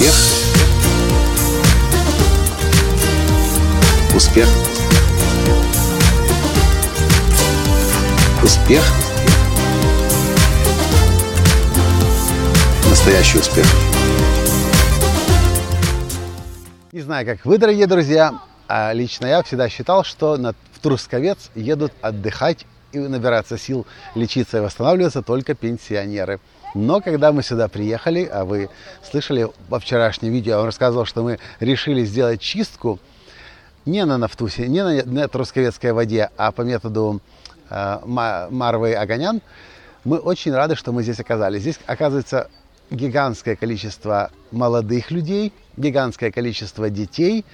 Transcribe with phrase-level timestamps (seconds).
[0.00, 0.14] Успех.
[4.16, 4.48] Успех.
[8.42, 8.82] Успех.
[12.88, 13.66] Настоящий успех.
[16.92, 21.50] Не знаю, как вы, дорогие друзья, а лично я всегда считал, что на, в Трусковец
[21.54, 26.40] едут отдыхать и набираться сил, лечиться и восстанавливаться только пенсионеры.
[26.74, 28.70] Но когда мы сюда приехали, а вы
[29.02, 32.98] слышали во вчерашнем видео, я вам рассказывал, что мы решили сделать чистку
[33.86, 37.20] не на Нафтусе, не на, на Трусковецкой воде, а по методу
[37.70, 39.40] э, Марвы Огонян,
[40.04, 41.62] мы очень рады, что мы здесь оказались.
[41.62, 42.48] Здесь, оказывается,
[42.90, 47.44] гигантское количество молодых людей, гигантское количество детей.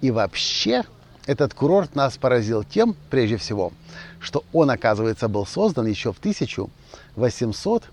[0.00, 0.82] И вообще
[1.26, 3.72] этот курорт нас поразил тем, прежде всего,
[4.20, 7.84] что он, оказывается, был создан еще в 1800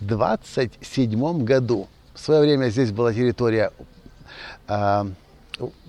[0.00, 1.88] 27 году.
[2.14, 3.72] В свое время здесь была территория,
[4.68, 5.04] э,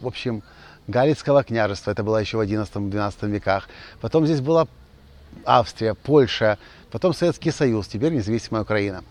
[0.02, 0.44] в общем,
[0.88, 3.68] Галицкого княжества, это было еще в 11-12 веках.
[4.02, 4.68] Потом здесь была
[5.44, 6.58] Австрия, Польша,
[6.92, 9.04] потом Советский Союз, теперь независимая Украина.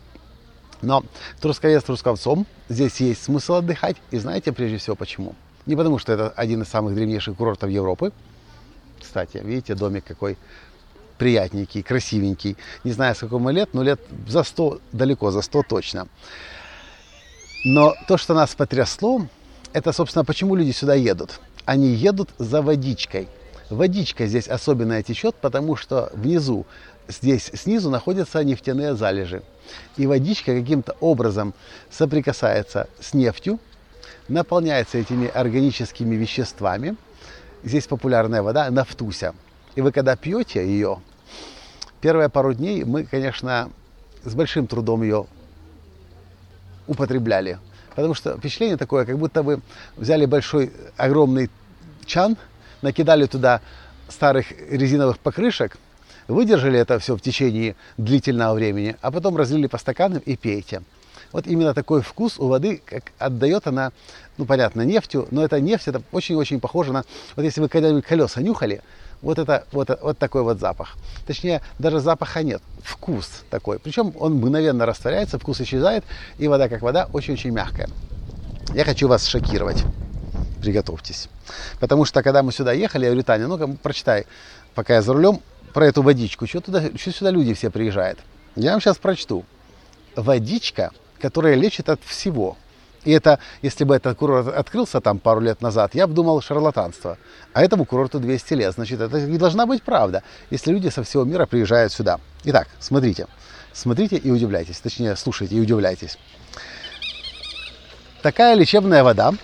[0.82, 1.02] Но
[1.40, 5.34] Трусковец Трусковцом, здесь есть смысл отдыхать, и знаете прежде всего почему?
[5.66, 8.12] Не потому, что это один из самых древнейших курортов Европы.
[9.00, 10.36] Кстати, видите, домик какой
[11.18, 12.56] приятненький, красивенький.
[12.84, 16.08] Не знаю, с какого лет, но лет за 100, далеко за 100 точно.
[17.64, 19.26] Но то, что нас потрясло,
[19.72, 21.40] это, собственно, почему люди сюда едут.
[21.64, 23.28] Они едут за водичкой.
[23.70, 26.66] Водичка здесь особенная течет, потому что внизу,
[27.08, 29.42] здесь снизу находятся нефтяные залежи.
[29.96, 31.54] И водичка каким-то образом
[31.90, 33.58] соприкасается с нефтью,
[34.28, 36.96] наполняется этими органическими веществами.
[37.62, 39.34] Здесь популярная вода нафтуся.
[39.74, 41.00] И вы когда пьете ее,
[42.00, 43.70] первые пару дней мы, конечно,
[44.24, 45.26] с большим трудом ее
[46.86, 47.58] употребляли.
[47.94, 49.60] Потому что впечатление такое, как будто вы
[49.96, 51.50] взяли большой, огромный
[52.06, 52.36] чан,
[52.82, 53.60] накидали туда
[54.08, 55.78] старых резиновых покрышек,
[56.28, 60.82] выдержали это все в течение длительного времени, а потом разлили по стаканам и пейте.
[61.32, 63.92] Вот именно такой вкус у воды, как отдает она,
[64.36, 68.40] ну понятно, нефтью, но эта нефть, это очень-очень похоже на, вот если вы когда-нибудь колеса
[68.40, 68.82] нюхали,
[69.24, 70.96] вот это вот, вот такой вот запах.
[71.26, 73.78] Точнее, даже запаха нет, вкус такой.
[73.78, 76.04] Причем он мгновенно растворяется, вкус исчезает,
[76.38, 77.88] и вода как вода очень-очень мягкая.
[78.74, 79.82] Я хочу вас шокировать.
[80.60, 81.28] Приготовьтесь.
[81.80, 84.26] Потому что когда мы сюда ехали, я говорю, Таня, ну-ка прочитай,
[84.74, 85.40] пока я за рулем,
[85.72, 86.46] про эту водичку.
[86.46, 88.18] Что, туда, что сюда люди все приезжают?
[88.56, 89.44] Я вам сейчас прочту.
[90.14, 92.56] Водичка, которая лечит от всего.
[93.04, 97.18] И это, если бы этот курорт открылся там пару лет назад, я бы думал шарлатанство.
[97.52, 98.74] А этому курорту 200 лет.
[98.74, 102.18] Значит, это не должна быть правда, если люди со всего мира приезжают сюда.
[102.44, 103.26] Итак, смотрите.
[103.72, 104.78] Смотрите и удивляйтесь.
[104.80, 106.18] Точнее, слушайте и удивляйтесь.
[108.22, 109.34] Такая лечебная вода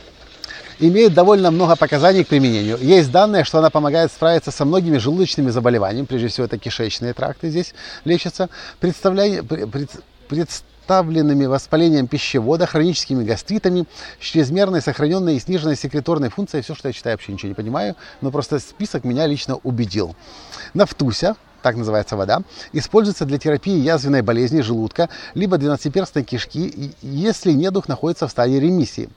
[0.78, 2.78] имеет довольно много показаний к применению.
[2.78, 7.50] Есть данные, что она помогает справиться со многими желудочными заболеваниями, прежде всего это кишечные тракты
[7.50, 8.48] здесь лечатся.
[8.78, 9.90] Представляя, пред,
[10.28, 10.48] пред,
[10.90, 13.86] представленными воспалением пищевода, хроническими гастритами,
[14.18, 16.64] чрезмерной сохраненной и сниженной секреторной функцией.
[16.64, 20.16] Все, что я читаю, вообще ничего не понимаю, но просто список меня лично убедил.
[20.74, 22.42] Нафтуся, так называется вода,
[22.72, 29.10] используется для терапии язвенной болезни желудка, либо двенадцатиперстной кишки, если недух находится в стадии ремиссии.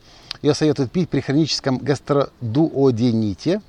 [0.44, 3.64] Ее советуют пить при хроническом гастродуодените,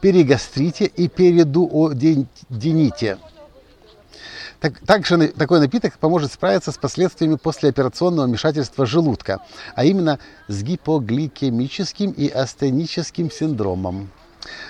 [0.00, 3.18] перигастрите и перидуодените.
[4.60, 9.40] Так, также такой напиток поможет справиться с последствиями послеоперационного вмешательства желудка,
[9.76, 14.10] а именно с гипогликемическим и астеническим синдромом.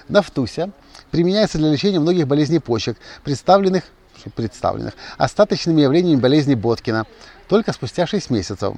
[0.09, 0.71] Нафтуся
[1.10, 3.84] применяется для лечения многих болезней почек, представленных,
[4.34, 7.06] представленных остаточными явлениями болезни Боткина
[7.48, 8.77] только спустя 6 месяцев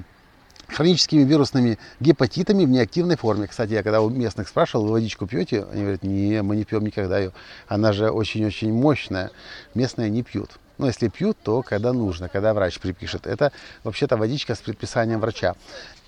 [0.69, 3.49] хроническими вирусными гепатитами в неактивной форме.
[3.49, 5.65] Кстати, я когда у местных спрашивал, вы водичку пьете?
[5.73, 7.33] Они говорят, не, мы не пьем никогда ее.
[7.67, 9.33] Она же очень-очень мощная.
[9.75, 10.61] Местные не пьют.
[10.81, 13.27] Но если пьют, то когда нужно, когда врач припишет.
[13.27, 13.53] Это
[13.85, 15.55] вообще-то водичка с предписанием врача.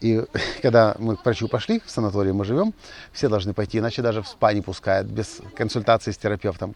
[0.00, 0.24] И
[0.62, 2.72] когда мы к врачу пошли, в санатории мы живем,
[3.12, 6.74] все должны пойти, иначе даже в спа не пускают, без консультации с терапевтом.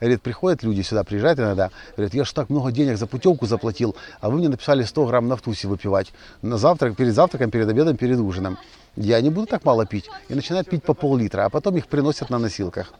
[0.00, 3.94] Говорит, приходят люди сюда, приезжают иногда, говорят, я же так много денег за путевку заплатил,
[4.22, 6.14] а вы мне написали 100 грамм нафтуси выпивать.
[6.40, 8.56] На завтрак, перед завтраком, перед обедом, перед ужином.
[8.96, 10.08] Я не буду так мало пить.
[10.30, 12.94] И начинают пить по пол-литра, а потом их приносят на носилках.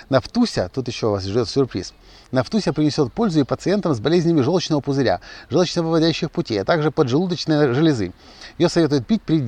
[0.09, 1.93] Нафтуся, тут еще вас ждет сюрприз,
[2.31, 5.19] Нафтуся принесет пользу и пациентам с болезнями желчного пузыря,
[5.49, 8.13] желчновыводящих путей, а также поджелудочной железы.
[8.57, 9.39] Ее советуют пить при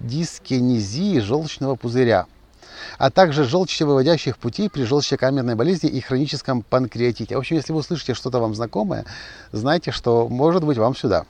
[0.00, 2.26] дискинезии желчного пузыря
[2.98, 7.36] а также желчевыводящих путей при желчекамерной болезни и хроническом панкреатите.
[7.36, 9.04] В общем, если вы услышите что-то вам знакомое,
[9.52, 11.26] знайте, что может быть вам сюда.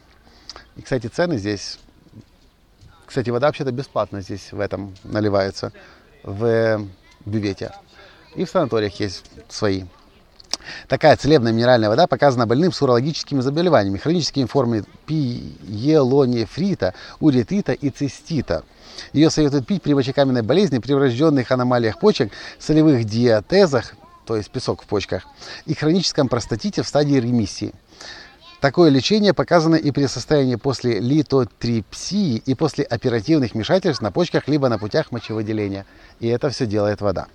[0.76, 1.78] И, кстати, цены здесь...
[3.06, 5.72] Кстати, вода вообще-то бесплатно здесь в этом наливается,
[6.24, 6.84] в
[7.24, 7.72] бювете.
[8.34, 9.84] И в санаториях есть свои.
[10.88, 18.64] Такая целебная минеральная вода показана больным с урологическими заболеваниями, хроническими формами пиелонефрита, уретита и цистита.
[19.12, 24.82] Ее советуют пить при мочекаменной болезни, при врожденных аномалиях почек, солевых диатезах, то есть песок
[24.82, 25.26] в почках,
[25.66, 27.72] и хроническом простатите в стадии ремиссии.
[28.60, 34.68] Такое лечение показано и при состоянии после литотрипсии и после оперативных вмешательств на почках либо
[34.68, 35.84] на путях мочевыделения.
[36.20, 37.26] И это все делает вода.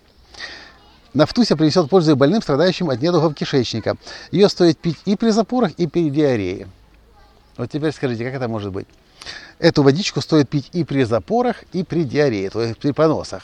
[1.13, 3.97] Нафтуся принесет пользу и больным, страдающим от недугов кишечника.
[4.31, 6.67] Ее стоит пить и при запорах, и при диарее.
[7.57, 8.87] Вот теперь скажите, как это может быть?
[9.59, 13.43] Эту водичку стоит пить и при запорах, и при диарее, то есть при поносах.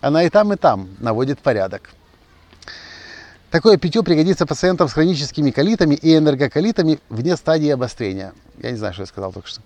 [0.00, 1.90] Она и там, и там наводит порядок.
[3.54, 8.32] Такое питье пригодится пациентам с хроническими колитами и энергоколитами вне стадии обострения.
[8.60, 9.60] Я не знаю, что я сказал только что.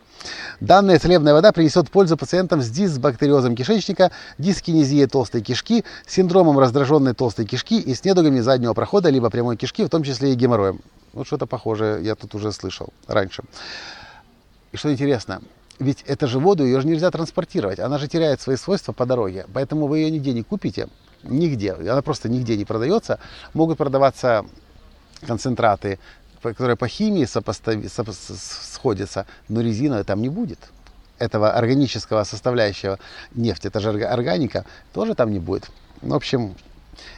[0.61, 7.47] Данная целебная вода принесет пользу пациентам с дисбактериозом кишечника, дискинезией толстой кишки, синдромом раздраженной толстой
[7.47, 10.83] кишки и с недугами заднего прохода, либо прямой кишки, в том числе и геморроем.
[11.15, 13.43] Вот что-то похожее я тут уже слышал раньше.
[14.73, 15.41] И что интересно,
[15.79, 17.79] ведь это же воду, ее же нельзя транспортировать.
[17.79, 19.47] Она же теряет свои свойства по дороге.
[19.55, 20.89] Поэтому вы ее нигде не купите
[21.23, 23.19] нигде, она просто нигде не продается.
[23.55, 24.45] Могут продаваться
[25.27, 25.99] концентраты,
[26.43, 27.77] которые по химии сопостав...
[27.85, 30.59] сходятся, но резины там не будет.
[31.19, 32.99] Этого органического составляющего
[33.35, 35.69] нефти, это же органика, тоже там не будет.
[36.01, 36.55] В общем,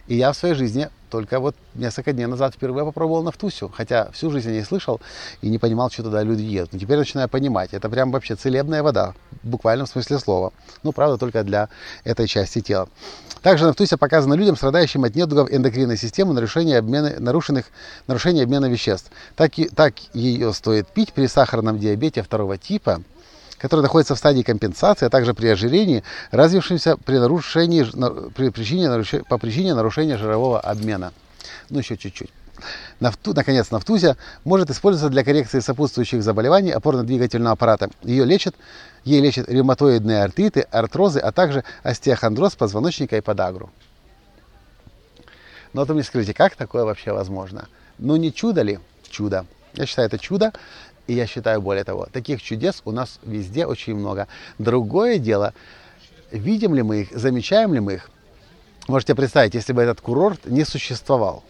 [0.07, 4.31] и я в своей жизни только вот несколько дней назад впервые попробовал нафтусю, хотя всю
[4.31, 5.01] жизнь я не слышал
[5.43, 6.73] и не понимал, что туда люди едут.
[6.73, 10.53] Но теперь начинаю понимать, это прям вообще целебная вода, в буквальном смысле слова.
[10.83, 11.69] Ну, правда, только для
[12.05, 12.89] этой части тела.
[13.43, 17.67] Также нафтуся показана людям, страдающим от недугов эндокринной системы, нарушения обмена, нарушенных,
[18.07, 19.11] нарушения обмена веществ.
[19.35, 23.03] Так, и, так ее стоит пить при сахарном диабете второго типа,
[23.61, 27.85] который находится в стадии компенсации, а также при ожирении, развившемся при нарушении,
[28.31, 31.13] при причине, по причине нарушения жирового обмена.
[31.69, 32.31] Ну, еще чуть-чуть.
[33.01, 37.91] Нафту, наконец, нафтузия может использоваться для коррекции сопутствующих заболеваний опорно-двигательного аппарата.
[38.03, 38.55] Ее лечат,
[39.05, 43.71] ей лечат ревматоидные артриты, артрозы, а также остеохондроз позвоночника и подагру.
[45.73, 47.69] Но вот вы мне скажите, как такое вообще возможно?
[47.99, 48.79] Ну не чудо ли?
[49.09, 49.47] Чудо.
[49.75, 50.53] Я считаю, это чудо.
[51.11, 54.29] И я считаю, более того, таких чудес у нас везде очень много.
[54.59, 55.55] Другое дело,
[56.31, 58.11] видим ли мы их, замечаем ли мы их.
[58.87, 61.43] Можете представить, если бы этот курорт не существовал.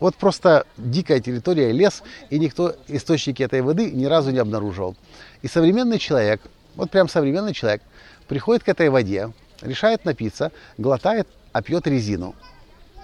[0.00, 4.94] Вот просто дикая территория, лес, и никто источники этой воды ни разу не обнаруживал.
[5.40, 6.42] И современный человек,
[6.74, 7.80] вот прям современный человек,
[8.28, 9.32] приходит к этой воде,
[9.62, 12.34] решает напиться, глотает, а пьет резину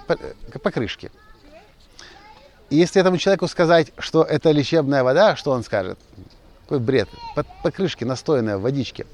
[0.07, 0.19] по,
[0.59, 1.11] по крышке.
[2.71, 5.99] И если этому человеку сказать, что это лечебная вода, что он скажет?
[6.63, 7.09] Какой бред.
[7.35, 9.07] По, по крышке настоянная в водичке.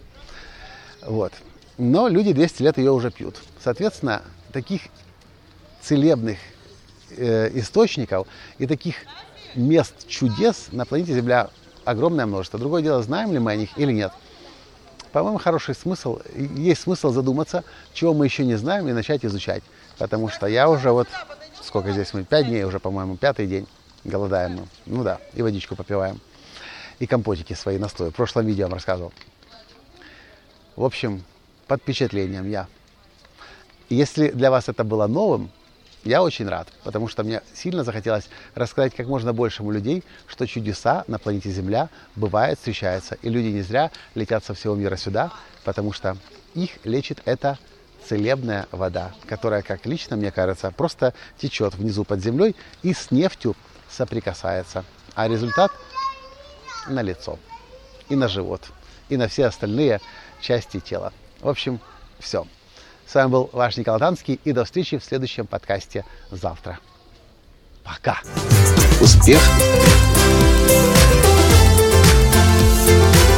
[1.03, 1.33] Вот.
[1.77, 3.37] Но люди 200 лет ее уже пьют.
[3.63, 4.83] Соответственно, таких
[5.83, 6.39] целебных
[7.17, 8.27] э, источников
[8.59, 8.97] и таких
[9.55, 11.51] мест чудес на планете Земля
[11.85, 12.59] огромное множество.
[12.59, 14.13] Другое дело, знаем ли мы о них или нет.
[15.13, 19.63] По-моему, хороший смысл, есть смысл задуматься, чего мы еще не знаем, и начать изучать.
[19.99, 21.07] Потому что я уже вот
[21.63, 23.67] сколько здесь мы, пять дней уже, по-моему, пятый день
[24.05, 24.67] голодаем мы.
[24.87, 26.21] Ну да, и водичку попиваем.
[26.99, 28.11] И компотики свои настои.
[28.11, 29.13] В прошлом видео вам рассказывал.
[30.77, 31.25] В общем,
[31.67, 32.67] под впечатлением я.
[33.89, 35.51] Если для вас это было новым,
[36.05, 41.05] я очень рад, потому что мне сильно захотелось рассказать как можно большему людей, что чудеса
[41.07, 43.17] на планете Земля бывают, встречаются.
[43.23, 45.33] И люди не зря летят со всего мира сюда,
[45.65, 46.17] потому что
[46.55, 47.59] их лечит это
[48.09, 53.57] целебная вода, которая, как лично мне кажется, просто течет внизу под землей и с нефтью
[53.91, 54.85] соприкасается.
[55.15, 55.73] А результат
[56.89, 57.39] на лицо
[58.09, 58.63] и на живот,
[59.09, 60.01] и на все остальные
[60.41, 61.13] части тела.
[61.41, 61.81] В общем,
[62.19, 62.47] все.
[63.07, 66.79] С вами был ваш Николай Танский, и до встречи в следующем подкасте завтра.
[67.85, 68.21] Пока!
[69.01, 69.41] Успех!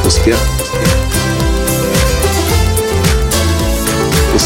[0.05, 0.64] Успех!